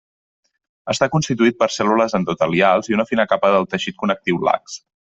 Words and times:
Està 0.93 1.07
constituït 1.15 1.59
per 1.59 1.67
cèl·lules 1.75 2.17
endotelials 2.21 2.91
i 2.93 2.99
una 2.99 3.09
fina 3.13 3.29
capa 3.35 3.55
del 3.59 3.71
teixit 3.75 4.01
connectiu 4.05 4.45
lax. 4.51 4.85